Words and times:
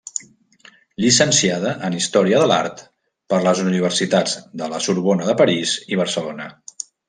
Llicenciada 1.03 1.73
en 1.89 1.97
Història 1.97 2.39
de 2.43 2.47
l'Art 2.53 2.81
per 3.33 3.43
les 3.49 3.63
Universitats 3.67 4.35
de 4.63 4.71
la 4.75 4.81
Sorbona 4.89 5.29
de 5.31 5.37
París 5.45 5.79
i 5.95 6.05
Barcelona. 6.05 6.51